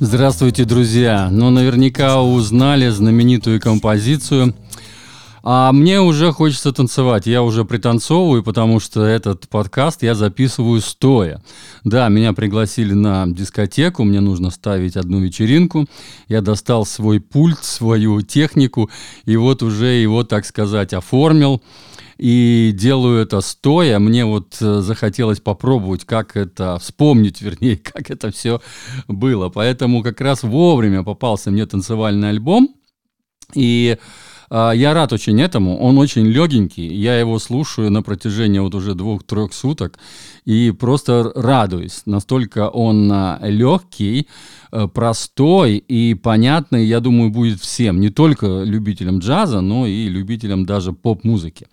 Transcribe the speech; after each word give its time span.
Здравствуйте, 0.00 0.64
друзья! 0.64 1.28
Ну, 1.30 1.50
наверняка 1.50 2.20
узнали 2.20 2.88
знаменитую 2.88 3.60
композицию. 3.60 4.52
А 5.44 5.72
мне 5.72 6.00
уже 6.00 6.32
хочется 6.32 6.72
танцевать. 6.72 7.26
Я 7.26 7.42
уже 7.42 7.64
пританцовываю, 7.64 8.44
потому 8.44 8.78
что 8.78 9.04
этот 9.04 9.48
подкаст 9.48 10.02
я 10.02 10.14
записываю 10.14 10.80
стоя. 10.80 11.42
Да, 11.82 12.08
меня 12.08 12.32
пригласили 12.32 12.92
на 12.92 13.26
дискотеку, 13.26 14.04
мне 14.04 14.20
нужно 14.20 14.50
ставить 14.50 14.96
одну 14.96 15.20
вечеринку. 15.20 15.86
Я 16.28 16.42
достал 16.42 16.86
свой 16.86 17.20
пульт, 17.20 17.64
свою 17.64 18.22
технику, 18.22 18.88
и 19.24 19.36
вот 19.36 19.64
уже 19.64 19.86
его, 19.86 20.22
так 20.22 20.46
сказать, 20.46 20.92
оформил 20.92 21.60
и 22.18 22.70
делаю 22.72 23.20
это 23.20 23.40
стоя. 23.40 23.98
Мне 23.98 24.24
вот 24.24 24.56
э, 24.60 24.80
захотелось 24.80 25.40
попробовать, 25.40 26.04
как 26.04 26.36
это, 26.36 26.78
вспомнить, 26.78 27.42
вернее, 27.42 27.76
как 27.78 28.12
это 28.12 28.30
все 28.30 28.62
было. 29.08 29.48
Поэтому 29.48 30.04
как 30.04 30.20
раз 30.20 30.44
вовремя 30.44 31.02
попался 31.02 31.50
мне 31.50 31.66
танцевальный 31.66 32.28
альбом. 32.28 32.76
И 33.54 33.98
я 34.52 34.94
рад 34.94 35.12
очень 35.12 35.40
этому. 35.40 35.78
Он 35.78 35.98
очень 35.98 36.26
легенький. 36.26 36.86
Я 36.86 37.18
его 37.18 37.38
слушаю 37.38 37.90
на 37.90 38.02
протяжении 38.02 38.58
вот 38.58 38.74
уже 38.74 38.94
двух-трех 38.94 39.52
суток. 39.52 39.98
И 40.44 40.70
просто 40.72 41.32
радуюсь. 41.34 42.02
Настолько 42.06 42.68
он 42.68 43.10
э, 43.12 43.38
легкий, 43.50 44.28
э, 44.72 44.88
простой 44.88 45.76
и 45.76 46.14
понятный, 46.14 46.84
я 46.84 47.00
думаю, 47.00 47.30
будет 47.30 47.60
всем. 47.60 48.00
Не 48.00 48.10
только 48.10 48.62
любителям 48.64 49.20
джаза, 49.20 49.60
но 49.60 49.86
и 49.86 50.08
любителям 50.08 50.66
даже 50.66 50.92
поп-музыки. 50.92 51.68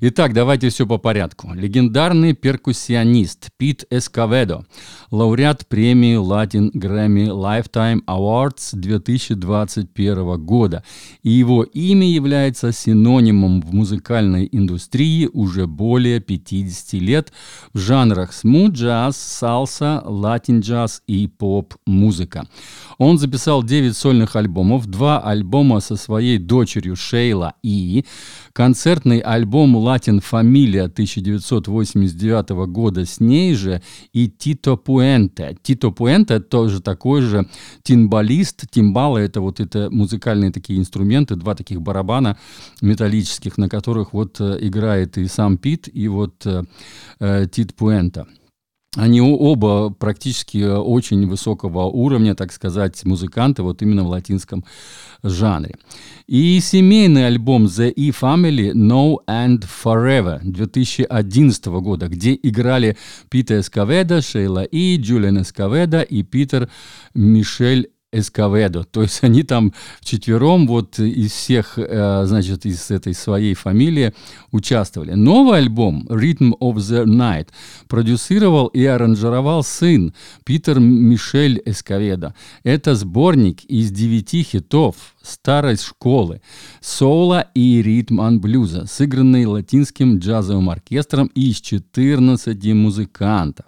Итак, 0.00 0.32
давайте 0.32 0.70
все 0.70 0.86
по 0.86 0.98
порядку. 0.98 1.52
Легендарный 1.54 2.32
перкуссионист 2.34 3.50
Пит 3.56 3.84
Эскаведо, 3.90 4.66
лауреат 5.12 5.68
премии 5.68 6.16
Latin 6.16 6.72
Grammy 6.72 7.28
Lifetime 7.28 8.00
Awards 8.06 8.70
2021 8.72 10.44
года. 10.44 10.82
И 11.22 11.30
его 11.30 11.62
имя 11.62 12.08
является 12.08 12.72
синонимом 12.72 13.60
в 13.60 13.72
музыкальной 13.72 14.48
индустрии 14.50 15.30
уже 15.32 15.68
более 15.68 16.18
50 16.18 16.94
лет 16.94 17.32
в 17.72 17.78
жанрах 17.78 18.32
смут-джаз, 18.32 19.16
салса, 19.16 20.02
латин-джаз 20.04 21.02
и 21.06 21.28
поп-музыка. 21.28 22.48
Он 22.98 23.18
записал 23.18 23.62
9 23.62 23.96
сольных 23.96 24.34
альбомов, 24.34 24.86
два 24.86 25.20
альбома 25.20 25.78
со 25.78 25.94
своей 25.94 26.38
дочерью 26.38 26.96
Шейла 26.96 27.54
И, 27.62 28.04
концертный 28.52 29.20
альбом 29.20 29.76
«Латин 29.94 30.18
Фамилия» 30.18 30.86
1989 30.86 32.66
года 32.66 33.06
с 33.06 33.20
ней 33.20 33.54
же 33.54 33.80
и 34.12 34.28
Тито 34.28 34.74
Пуэнте. 34.74 35.56
Тито 35.62 35.92
Пуэнте 35.92 36.40
тоже 36.40 36.82
такой 36.82 37.20
же 37.20 37.46
тимбалист. 37.84 38.68
Тимбалы— 38.72 39.20
это 39.20 39.40
вот 39.40 39.60
это 39.60 39.90
музыкальные 39.92 40.50
такие 40.50 40.80
инструменты, 40.80 41.36
два 41.36 41.54
таких 41.54 41.80
барабана 41.80 42.36
металлических, 42.82 43.56
на 43.56 43.68
которых 43.68 44.12
вот 44.12 44.40
э, 44.40 44.58
играет 44.62 45.16
и 45.16 45.28
сам 45.28 45.58
Пит, 45.58 45.88
и 45.92 46.08
вот 46.08 46.44
э, 46.44 46.64
э 47.20 47.46
Тит 47.48 47.76
Пуэнте. 47.76 48.26
Они 48.96 49.20
оба 49.20 49.90
практически 49.90 50.58
э, 50.58 50.76
очень 50.76 51.26
высокого 51.26 51.84
уровня, 51.84 52.34
так 52.36 52.52
сказать, 52.52 53.04
музыканты, 53.04 53.62
вот 53.62 53.82
именно 53.82 54.04
в 54.04 54.08
латинском 54.08 54.64
жанре. 55.22 55.74
И 56.28 56.60
семейный 56.60 57.26
альбом 57.26 57.64
The 57.64 57.92
E 57.94 58.10
Family 58.10 58.72
No 58.72 59.16
and 59.26 59.64
Forever 59.64 60.40
2011 60.44 61.66
года, 61.66 62.06
где 62.06 62.38
играли 62.40 62.96
Питер 63.30 63.60
Эскаведа, 63.60 64.22
Шейла 64.22 64.62
И, 64.62 64.96
Джулиан 64.96 65.42
Эскаведа 65.42 66.02
и 66.02 66.22
Питер 66.22 66.70
Мишель 67.14 67.90
Эскаведо. 68.14 68.84
То 68.84 69.02
есть 69.02 69.22
они 69.22 69.42
там 69.42 69.72
вчетвером 70.00 70.66
вот 70.66 70.98
из 70.98 71.32
всех, 71.32 71.78
э, 71.78 72.24
значит, 72.26 72.64
из 72.66 72.90
этой 72.90 73.14
своей 73.14 73.54
фамилии 73.54 74.14
участвовали. 74.52 75.12
Новый 75.12 75.58
альбом 75.58 76.06
Rhythm 76.08 76.52
of 76.60 76.76
the 76.76 77.04
Night 77.04 77.48
продюсировал 77.88 78.68
и 78.68 78.84
аранжировал 78.84 79.62
сын 79.62 80.14
Питер 80.44 80.78
Мишель 80.80 81.60
Эскаведо. 81.64 82.34
Это 82.62 82.94
сборник 82.94 83.64
из 83.64 83.90
девяти 83.90 84.42
хитов 84.42 84.96
старой 85.22 85.76
школы 85.76 86.40
соула 86.80 87.48
и 87.54 87.82
ритм 87.82 88.38
блюза, 88.38 88.86
сыгранный 88.86 89.46
латинским 89.46 90.18
джазовым 90.18 90.70
оркестром 90.70 91.26
из 91.34 91.60
14 91.60 92.72
музыкантов. 92.74 93.66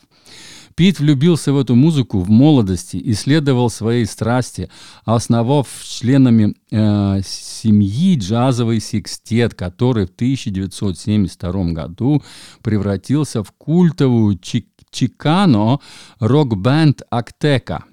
Пит 0.76 1.00
влюбился 1.00 1.54
в 1.54 1.58
эту 1.58 1.74
музыку 1.74 2.20
в 2.20 2.28
молодости, 2.28 3.00
исследовал 3.02 3.70
своей 3.70 4.04
страсти, 4.04 4.68
основав 5.06 5.66
членами 5.82 6.54
э, 6.70 7.22
семьи 7.24 8.18
джазовый 8.18 8.80
секстет, 8.80 9.54
который 9.54 10.04
в 10.04 10.10
1972 10.10 11.64
году 11.72 12.22
превратился 12.62 13.42
в 13.42 13.52
культовую 13.52 14.38
чикано 14.90 15.80
рок-бенд 16.20 17.00
«Актека». 17.08 17.84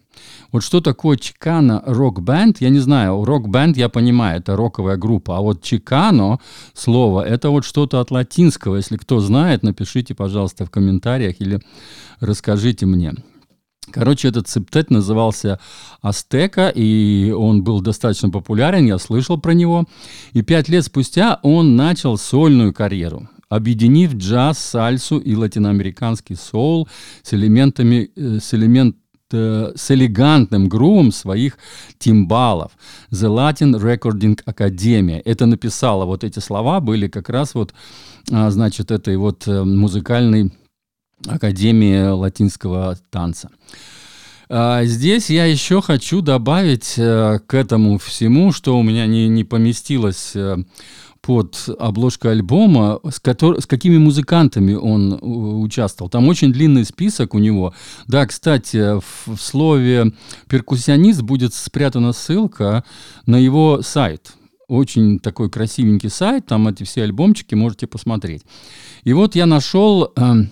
Вот 0.51 0.63
что 0.63 0.81
такое 0.81 1.17
Чикано 1.17 1.81
рок-бенд, 1.85 2.61
я 2.61 2.69
не 2.69 2.79
знаю. 2.79 3.23
Рок-бенд, 3.23 3.77
я 3.77 3.89
понимаю, 3.89 4.39
это 4.39 4.55
роковая 4.55 4.97
группа. 4.97 5.37
А 5.37 5.41
вот 5.41 5.61
Чикано 5.61 6.39
слово, 6.73 7.21
это 7.21 7.49
вот 7.49 7.65
что-то 7.65 7.99
от 7.99 8.11
латинского. 8.11 8.75
Если 8.77 8.97
кто 8.97 9.19
знает, 9.19 9.63
напишите, 9.63 10.15
пожалуйста, 10.15 10.65
в 10.65 10.69
комментариях 10.69 11.39
или 11.39 11.61
расскажите 12.19 12.85
мне. 12.85 13.13
Короче, 13.91 14.29
этот 14.29 14.47
септет 14.47 14.89
назывался 14.91 15.59
Астека, 16.01 16.69
и 16.69 17.31
он 17.31 17.63
был 17.63 17.81
достаточно 17.81 18.29
популярен, 18.29 18.85
я 18.85 18.97
слышал 18.97 19.37
про 19.37 19.53
него. 19.53 19.85
И 20.31 20.41
пять 20.41 20.69
лет 20.69 20.85
спустя 20.85 21.39
он 21.43 21.75
начал 21.75 22.17
сольную 22.17 22.73
карьеру 22.73 23.27
объединив 23.55 24.15
джаз, 24.15 24.57
сальсу 24.57 25.19
и 25.19 25.35
латиноамериканский 25.35 26.35
соул 26.35 26.87
с 27.21 27.33
элементами, 27.33 28.09
э, 28.15 28.39
с 28.39 28.53
элемент, 28.53 28.95
Э, 29.33 29.71
с 29.75 29.89
элегантным 29.89 30.69
грувом 30.69 31.11
своих 31.11 31.57
тимбалов. 31.97 32.71
The 33.11 33.27
Latin 33.27 33.79
Recording 33.81 34.39
Academy. 34.45 35.21
Это 35.25 35.47
написала, 35.47 36.05
вот 36.05 36.23
эти 36.23 36.37
слова 36.39 36.79
были 36.79 37.07
как 37.07 37.29
раз 37.29 37.55
вот, 37.55 37.73
а, 38.31 38.51
значит, 38.51 38.91
этой 38.91 39.17
вот 39.17 39.47
э, 39.47 39.63
музыкальной 39.63 40.51
академии 41.25 42.09
латинского 42.09 42.97
танца. 43.09 43.49
А, 44.49 44.83
здесь 44.85 45.31
я 45.31 45.45
еще 45.45 45.81
хочу 45.81 46.21
добавить 46.21 46.93
э, 46.97 47.39
к 47.47 47.55
этому 47.55 47.97
всему, 47.97 48.51
что 48.51 48.77
у 48.77 48.83
меня 48.83 49.07
не, 49.07 49.27
не 49.29 49.43
поместилось 49.43 50.35
под 51.23 51.69
обложкой 51.79 52.33
альбома, 52.33 52.99
с, 53.09 53.19
котор... 53.19 53.61
с 53.61 53.65
какими 53.65 53.97
музыкантами 53.97 54.73
он 54.73 55.13
э, 55.13 55.17
участвовал. 55.25 56.09
Там 56.09 56.27
очень 56.27 56.51
длинный 56.51 56.83
список 56.83 57.33
у 57.33 57.39
него. 57.39 57.73
Да, 58.07 58.25
кстати, 58.25 58.99
в, 58.99 59.37
в 59.37 59.41
слове 59.41 60.11
«перкуссионист» 60.49 61.21
будет 61.21 61.53
спрятана 61.53 62.11
ссылка 62.11 62.83
на 63.25 63.37
его 63.37 63.81
сайт. 63.81 64.33
Очень 64.67 65.19
такой 65.19 65.49
красивенький 65.49 66.09
сайт, 66.09 66.45
там 66.45 66.67
эти 66.67 66.83
все 66.83 67.03
альбомчики 67.03 67.55
можете 67.55 67.87
посмотреть. 67.87 68.43
И 69.05 69.13
вот 69.13 69.35
я 69.35 69.45
нашел 69.45 70.11
э, 70.15 70.21
Э, 70.23 70.45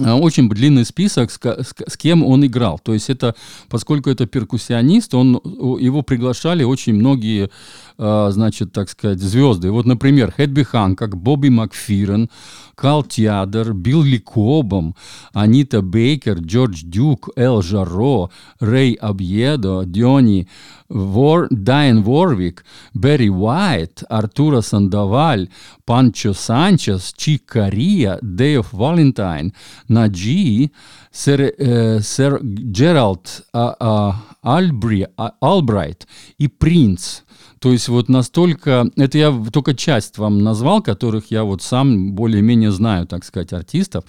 очень 0.00 0.48
длинный 0.48 0.84
список, 0.84 1.30
с, 1.30 1.38
с, 1.38 1.74
с 1.86 1.96
кем 1.96 2.24
он 2.24 2.44
играл. 2.46 2.78
То 2.78 2.94
есть 2.94 3.10
это, 3.10 3.34
поскольку 3.68 4.10
это 4.10 4.26
перкуссионист, 4.26 5.14
он, 5.14 5.40
его 5.80 6.02
приглашали 6.02 6.64
очень 6.64 6.94
многие, 6.94 7.50
э, 7.98 8.28
значит, 8.30 8.72
так 8.72 8.88
сказать, 8.88 9.20
звезды. 9.20 9.70
Вот, 9.70 9.86
например, 9.86 10.32
Хэдби 10.32 10.64
как 10.96 11.16
Бобби 11.16 11.48
Макфирен, 11.48 12.28
Кал 12.74 13.02
Тиадер, 13.02 13.72
Билли 13.72 14.18
Кобом, 14.18 14.94
Анита 15.32 15.82
Бейкер, 15.82 16.38
Джордж 16.38 16.82
Дюк, 16.84 17.30
Эл 17.36 17.62
Жаро, 17.62 18.30
Рэй 18.60 18.92
Абьедо, 18.92 19.84
Диони 19.84 20.48
Вор, 20.88 21.48
Дайан 21.50 22.02
Ворвик, 22.02 22.64
Берри 22.94 23.30
Уайт, 23.30 24.04
Артура 24.08 24.60
Сандаваль, 24.60 25.48
Панчо 25.88 26.34
Санчес, 26.34 27.14
Чик 27.16 27.46
Кария, 27.46 28.18
Дэйв 28.20 28.74
Валентайн, 28.74 29.54
Наджи, 29.88 30.70
сэр, 31.10 31.40
э, 31.40 32.00
сэр 32.00 32.40
Джеральд 32.42 33.46
а, 33.54 33.74
а, 33.80 34.22
Альбри, 34.42 35.06
а, 35.16 35.32
Албрайт 35.40 36.06
и 36.36 36.46
Принц. 36.46 37.22
То 37.58 37.72
есть 37.72 37.88
вот 37.88 38.10
настолько, 38.10 38.90
это 38.96 39.16
я 39.16 39.32
только 39.50 39.72
часть 39.72 40.18
вам 40.18 40.40
назвал, 40.40 40.82
которых 40.82 41.30
я 41.30 41.42
вот 41.42 41.62
сам 41.62 42.12
более-менее 42.12 42.70
знаю, 42.70 43.06
так 43.06 43.24
сказать, 43.24 43.54
артистов. 43.54 44.04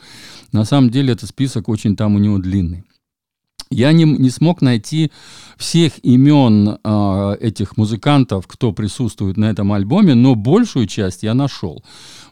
На 0.51 0.65
самом 0.65 0.89
деле 0.89 1.13
этот 1.13 1.29
список 1.29 1.69
очень 1.69 1.95
там 1.95 2.13
у 2.15 2.19
него 2.19 2.39
длинный. 2.39 2.83
Я 3.71 3.91
не, 3.91 4.03
не 4.03 4.31
смог 4.31 4.61
найти 4.63 5.11
всех 5.55 6.03
имен 6.03 6.79
э, 6.83 7.37
этих 7.39 7.77
музыкантов, 7.77 8.47
кто 8.47 8.71
присутствует 8.71 9.37
на 9.37 9.45
этом 9.45 9.71
альбоме, 9.73 10.15
но 10.15 10.33
большую 10.33 10.87
часть 10.87 11.21
я 11.21 11.35
нашел. 11.35 11.83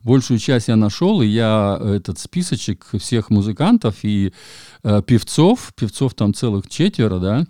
Большую 0.02 0.40
часть 0.40 0.68
я 0.68 0.76
нашел, 0.76 1.22
и 1.22 1.28
я 1.28 1.80
этот 1.84 2.18
списочек 2.18 2.88
всех 3.00 3.30
музыкантов 3.30 3.98
и 4.02 4.34
э, 4.84 5.02
певцов, 5.06 5.74
певцов 5.76 6.16
там 6.16 6.34
целых 6.34 6.68
четверо, 6.68 7.20
да, 7.20 7.46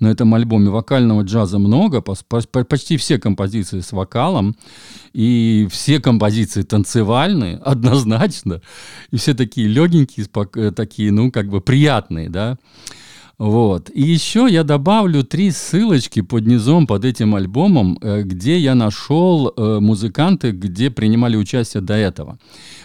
на 0.00 0.08
этом 0.08 0.34
альбоме 0.34 0.68
вокального 0.68 1.22
джаза 1.22 1.58
много, 1.58 2.02
почти 2.02 2.98
все 2.98 3.18
композиции 3.18 3.80
с 3.80 3.92
вокалом, 3.92 4.54
и 5.14 5.66
все 5.70 5.98
композиции 5.98 6.60
танцевальные, 6.60 7.56
однозначно, 7.64 8.60
и 9.10 9.16
все 9.16 9.32
такие 9.32 9.66
легенькие, 9.66 10.26
э, 10.56 10.72
такие, 10.72 11.10
ну, 11.10 11.30
как 11.30 11.48
бы 11.48 11.62
приятные, 11.62 12.28
да. 12.28 12.58
Вот. 13.40 13.90
И 13.94 14.02
еще 14.02 14.46
я 14.50 14.64
добавлю 14.64 15.24
три 15.24 15.50
ссылочки 15.50 16.20
под 16.20 16.46
низом, 16.46 16.86
под 16.86 17.06
этим 17.06 17.34
альбомом, 17.34 17.96
э, 18.02 18.22
где 18.22 18.58
я 18.58 18.74
нашел 18.74 19.48
э, 19.48 19.78
музыканты, 19.80 20.50
где 20.50 20.90
принимали 20.90 21.36
участие 21.36 21.80
до 21.80 21.94
этого. 21.94 22.38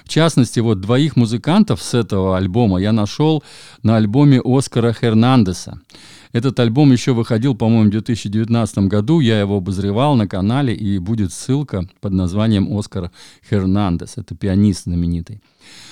В 0.06 0.10
частности, 0.10 0.62
вот 0.62 0.80
двоих 0.80 1.18
музыкантов 1.18 1.82
с 1.82 1.94
этого 1.94 2.38
альбома 2.38 2.80
я 2.80 2.94
нашел 2.94 3.44
на 3.84 3.98
альбоме 3.98 4.40
Оскара 4.46 4.94
Хернандеса. 4.94 5.82
Этот 6.36 6.60
альбом 6.60 6.92
еще 6.92 7.14
выходил, 7.14 7.56
по-моему, 7.56 7.88
в 7.88 7.92
2019 7.92 8.80
году. 8.90 9.22
Я 9.22 9.40
его 9.40 9.56
обозревал 9.56 10.18
на 10.18 10.28
канале, 10.28 10.76
и 10.76 10.98
будет 10.98 11.32
ссылка 11.32 11.88
под 12.02 12.12
названием 12.12 12.78
Оскар 12.78 13.10
Хернандес. 13.50 14.18
Это 14.18 14.36
пианист 14.36 14.84
знаменитый. 14.84 15.42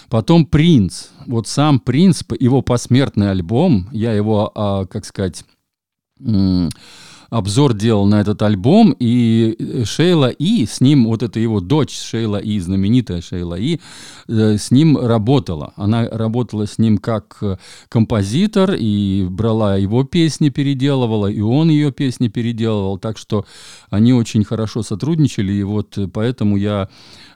Потом 0.09 0.45
«Принц». 0.45 1.05
Вот 1.27 1.47
сам 1.47 1.79
«Принц», 1.79 2.23
его 2.41 2.61
посмертный 2.61 3.31
альбом, 3.31 3.87
я 3.93 4.11
его, 4.11 4.51
а, 4.53 4.85
как 4.85 5.05
сказать, 5.05 5.45
обзор 7.33 7.73
делал 7.73 8.05
на 8.05 8.21
этот 8.21 8.41
альбом, 8.41 8.95
и 8.99 9.55
э, 9.57 9.85
Шейла 9.85 10.29
И, 10.29 10.65
с 10.65 10.81
ним, 10.81 11.05
вот 11.05 11.23
это 11.23 11.39
его 11.39 11.59
дочь 11.59 11.97
Шейла 11.99 12.37
И, 12.37 12.59
знаменитая 12.59 13.21
Шейла 13.21 13.55
И, 13.55 13.79
э, 14.27 14.57
с 14.57 14.71
ним 14.71 14.97
работала. 14.97 15.73
Она 15.75 16.07
работала 16.09 16.67
с 16.67 16.77
ним 16.77 16.97
как 16.97 17.37
э, 17.41 17.57
композитор, 17.89 18.75
и 18.77 19.25
брала 19.29 19.77
его 19.77 20.03
песни, 20.03 20.49
переделывала, 20.49 21.27
и 21.27 21.41
он 21.41 21.69
ее 21.69 21.91
песни 21.91 22.27
переделывал, 22.27 22.99
так 22.99 23.17
что 23.17 23.45
они 23.89 24.13
очень 24.13 24.43
хорошо 24.43 24.83
сотрудничали, 24.83 25.53
и 25.53 25.63
вот 25.63 25.97
поэтому 26.13 26.57
я 26.57 26.89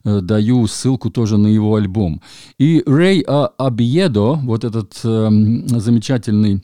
даю 0.04 0.68
ссылку 0.68 1.10
тоже 1.10 1.38
на 1.38 1.48
его 1.48 1.76
альбом. 1.76 2.22
И 2.58 2.84
Рэй 2.86 3.22
Абьедо, 3.22 4.34
вот 4.34 4.64
этот 4.64 4.94
э, 5.04 5.30
замечательный 5.68 6.62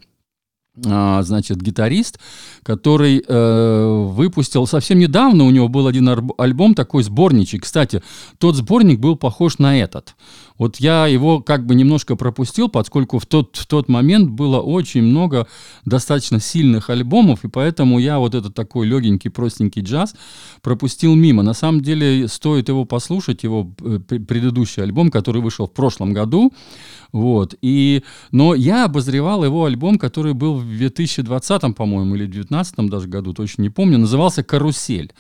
значит, 0.76 1.62
гитарист, 1.62 2.20
который 2.64 3.24
э, 3.28 4.08
выпустил 4.10 4.66
совсем 4.66 4.98
недавно, 4.98 5.44
у 5.44 5.52
него 5.52 5.68
был 5.68 5.86
один 5.86 6.10
альбом, 6.38 6.74
такой 6.74 7.04
сборничек. 7.04 7.64
Кстати, 7.64 8.02
тот 8.40 8.56
сборник 8.56 9.00
был 9.00 9.16
похож 9.16 9.60
на 9.60 9.80
этот. 9.80 10.16
Вот 10.58 10.78
я 10.78 11.08
его 11.08 11.42
как 11.42 11.66
бы 11.66 11.76
немножко 11.76 12.16
пропустил, 12.16 12.70
поскольку 12.70 13.20
в 13.20 13.26
тот, 13.26 13.56
в 13.56 13.66
тот 13.66 13.90
момент 13.90 14.30
было 14.30 14.62
очень 14.62 15.02
много 15.02 15.48
достаточно 15.86 16.40
сильных 16.40 16.90
альбомов, 16.90 17.44
и 17.44 17.50
поэтому 17.50 18.00
я 18.00 18.20
вот 18.20 18.36
этот 18.36 18.54
такой 18.54 18.88
легенький, 18.88 19.30
простенький 19.30 19.82
джаз 19.82 20.16
пропустил 20.62 21.16
мимо. 21.16 21.44
На 21.44 21.54
самом 21.54 21.82
деле 21.82 22.28
стоит 22.28 22.70
его 22.70 22.86
послушать, 22.86 23.44
его 23.44 23.72
э, 23.82 24.00
предыдущий 24.00 24.84
альбом, 24.84 25.12
который 25.12 25.42
вышел 25.42 25.68
в 25.68 25.74
прошлом 25.74 26.14
году. 26.14 26.54
Вот. 27.12 27.56
И, 27.62 28.04
но 28.32 28.56
я 28.56 28.86
обозревал 28.86 29.44
его 29.44 29.66
альбом, 29.66 30.00
который 30.00 30.34
был 30.34 30.63
в 30.64 30.78
2020, 30.78 31.76
по-моему, 31.76 32.16
или 32.16 32.26
2019 32.26 32.90
даже 32.90 33.08
году, 33.08 33.34
точно 33.34 33.62
не 33.62 33.70
помню, 33.70 33.98
назывался 33.98 34.44
«Карусель». 34.44 35.14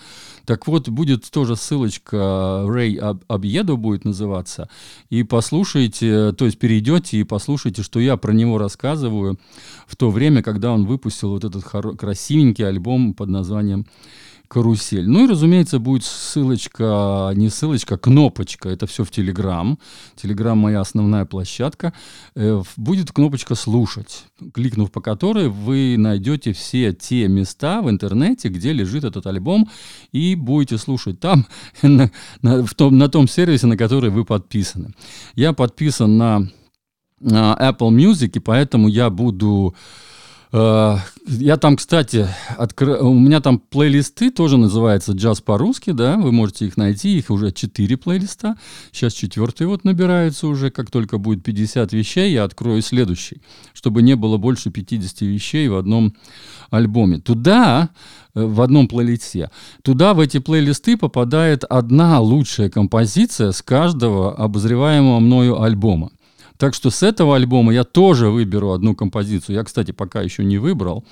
Так 0.45 0.67
вот, 0.67 0.89
будет 0.89 1.29
тоже 1.31 1.55
ссылочка, 1.55 2.65
Рэй 2.67 2.99
Абьедо 3.27 3.77
будет 3.77 4.03
называться, 4.03 4.67
и 5.09 5.23
послушайте, 5.23 6.33
то 6.33 6.45
есть 6.45 6.59
перейдете 6.59 7.17
и 7.17 7.23
послушайте, 7.23 7.81
что 7.81 7.99
я 8.01 8.17
про 8.17 8.33
него 8.33 8.57
рассказываю 8.57 9.39
в 9.87 9.95
то 9.95 10.11
время, 10.11 10.43
когда 10.43 10.71
он 10.71 10.85
выпустил 10.85 11.29
вот 11.29 11.45
этот 11.45 11.63
красивенький 11.97 12.67
альбом 12.67 13.13
под 13.13 13.29
названием 13.29 13.85
карусель. 14.47 15.07
Ну 15.07 15.25
и, 15.25 15.29
разумеется, 15.29 15.79
будет 15.79 16.03
ссылочка, 16.03 17.31
не 17.35 17.49
ссылочка, 17.49 17.97
кнопочка. 17.97 18.69
Это 18.69 18.85
все 18.87 19.03
в 19.03 19.11
Телеграм. 19.11 19.79
Телеграм 20.15 20.57
моя 20.57 20.81
основная 20.81 21.25
площадка. 21.25 21.93
Э, 22.35 22.61
будет 22.77 23.11
кнопочка 23.11 23.55
«Слушать», 23.55 24.25
кликнув 24.53 24.91
по 24.91 25.01
которой 25.01 25.49
вы 25.49 25.95
найдете 25.97 26.53
все 26.53 26.93
те 26.93 27.27
места 27.27 27.81
в 27.81 27.89
интернете, 27.89 28.49
где 28.49 28.73
лежит 28.73 29.03
этот 29.03 29.25
альбом, 29.25 29.69
и 30.11 30.35
будете 30.35 30.77
слушать 30.77 31.19
там, 31.19 31.45
на, 31.81 32.11
на, 32.41 32.65
в 32.65 32.73
том, 32.75 32.97
на 32.97 33.09
том 33.09 33.27
сервисе, 33.27 33.67
на 33.67 33.77
который 33.77 34.09
вы 34.09 34.25
подписаны. 34.25 34.93
Я 35.35 35.53
подписан 35.53 36.17
на, 36.17 36.47
на 37.19 37.57
Apple 37.59 37.89
Music, 37.89 38.31
и 38.35 38.39
поэтому 38.39 38.87
я 38.87 39.09
буду 39.09 39.75
я 40.53 41.57
там, 41.57 41.77
кстати, 41.77 42.27
откры... 42.57 42.99
у 42.99 43.11
меня 43.15 43.41
там 43.41 43.57
плейлисты 43.57 44.29
тоже 44.29 44.57
называются 44.57 45.13
«Джаз 45.13 45.41
по-русски», 45.41 45.93
да, 45.93 46.15
вы 46.15 46.31
можете 46.31 46.67
их 46.67 46.77
найти, 46.77 47.17
их 47.17 47.31
уже 47.31 47.51
четыре 47.51 47.97
плейлиста, 47.97 48.55
сейчас 48.91 49.13
четвертый 49.13 49.65
вот 49.65 49.83
набирается 49.83 50.45
уже, 50.45 50.69
как 50.69 50.91
только 50.91 51.17
будет 51.17 51.43
50 51.43 51.93
вещей, 51.93 52.33
я 52.33 52.43
открою 52.43 52.83
следующий, 52.83 53.41
чтобы 53.73 54.03
не 54.03 54.15
было 54.15 54.37
больше 54.37 54.69
50 54.69 55.21
вещей 55.21 55.67
в 55.69 55.75
одном 55.75 56.13
альбоме. 56.69 57.17
Туда, 57.17 57.89
э, 58.35 58.45
в 58.45 58.61
одном 58.61 58.87
плейлисте, 58.87 59.49
туда 59.81 60.13
в 60.13 60.19
эти 60.19 60.37
плейлисты 60.37 60.97
попадает 60.97 61.63
одна 61.63 62.19
лучшая 62.19 62.69
композиция 62.69 63.53
с 63.53 63.63
каждого 63.63 64.35
обозреваемого 64.35 65.19
мною 65.19 65.63
альбома. 65.63 66.11
Так 66.57 66.73
что 66.73 66.89
с 66.89 67.03
этого 67.03 67.35
альбома 67.35 67.73
я 67.73 67.83
тоже 67.83 68.29
выберу 68.29 68.71
одну 68.71 68.95
композицию. 68.95 69.55
Я, 69.55 69.63
кстати, 69.63 69.91
пока 69.91 70.21
еще 70.21 70.43
не 70.43 70.57
выбрал. 70.57 71.05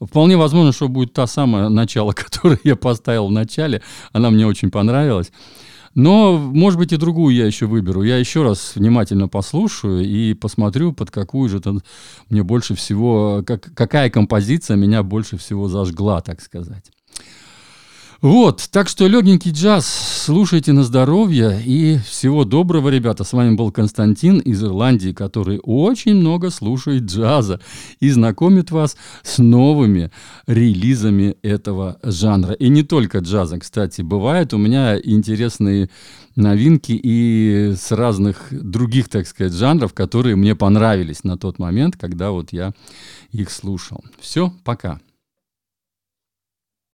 Вполне 0.00 0.36
возможно, 0.36 0.72
что 0.72 0.88
будет 0.88 1.12
та 1.12 1.26
самая 1.26 1.68
начало, 1.68 2.12
которую 2.16 2.60
я 2.64 2.76
поставил 2.76 3.28
в 3.28 3.32
начале. 3.32 3.82
Она 4.12 4.30
мне 4.30 4.46
очень 4.46 4.70
понравилась. 4.70 5.32
Но, 5.94 6.36
может 6.36 6.78
быть, 6.78 6.92
и 6.92 6.98
другую 6.98 7.34
я 7.34 7.46
еще 7.46 7.64
выберу. 7.64 8.02
Я 8.02 8.18
еще 8.18 8.42
раз 8.42 8.72
внимательно 8.76 9.28
послушаю 9.28 10.04
и 10.04 10.34
посмотрю, 10.34 10.92
под 10.92 11.10
какую 11.10 11.48
же 11.48 11.56
-то 11.56 11.80
мне 12.28 12.42
больше 12.42 12.74
всего, 12.74 13.42
как, 13.46 13.72
какая 13.74 14.10
композиция 14.10 14.76
меня 14.76 15.02
больше 15.02 15.38
всего 15.38 15.68
зажгла, 15.68 16.20
так 16.20 16.42
сказать. 16.42 16.92
Вот, 18.22 18.66
так 18.72 18.88
что 18.88 19.06
легенький 19.06 19.50
джаз, 19.50 19.86
слушайте 20.24 20.72
на 20.72 20.84
здоровье 20.84 21.60
и 21.62 21.98
всего 21.98 22.44
доброго, 22.44 22.88
ребята. 22.88 23.24
С 23.24 23.34
вами 23.34 23.54
был 23.54 23.70
Константин 23.70 24.38
из 24.38 24.64
Ирландии, 24.64 25.12
который 25.12 25.60
очень 25.62 26.14
много 26.14 26.48
слушает 26.48 27.02
джаза 27.02 27.60
и 28.00 28.08
знакомит 28.08 28.70
вас 28.70 28.96
с 29.22 29.36
новыми 29.36 30.10
релизами 30.46 31.36
этого 31.42 31.98
жанра. 32.02 32.54
И 32.54 32.70
не 32.70 32.82
только 32.82 33.18
джаза, 33.18 33.58
кстати, 33.58 34.00
бывает 34.00 34.54
у 34.54 34.58
меня 34.58 34.98
интересные 34.98 35.90
новинки 36.36 36.92
и 36.92 37.74
с 37.76 37.92
разных 37.92 38.46
других, 38.50 39.10
так 39.10 39.26
сказать, 39.26 39.52
жанров, 39.52 39.92
которые 39.92 40.36
мне 40.36 40.54
понравились 40.54 41.22
на 41.22 41.36
тот 41.36 41.58
момент, 41.58 41.96
когда 41.98 42.30
вот 42.30 42.50
я 42.52 42.72
их 43.30 43.50
слушал. 43.50 44.02
Все, 44.18 44.54
пока. 44.64 45.00